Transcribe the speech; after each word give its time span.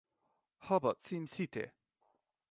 Herbert 0.61 1.03
Simms 1.03 1.29
City 1.31 1.69